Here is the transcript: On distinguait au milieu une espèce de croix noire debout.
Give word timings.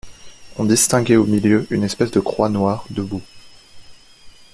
On 0.57 0.65
distinguait 0.65 1.15
au 1.15 1.25
milieu 1.27 1.67
une 1.69 1.83
espèce 1.83 2.09
de 2.09 2.19
croix 2.19 2.49
noire 2.49 2.85
debout. 2.89 3.21